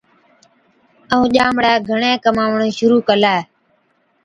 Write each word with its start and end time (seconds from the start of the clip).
ائُون 1.13 1.27
ڄامڙَي 1.35 1.73
گھڻَي 1.87 2.11
ڪماوَڻ 2.23 2.61
شرُوع 2.77 3.01
ڪلَي۔ 3.09 3.35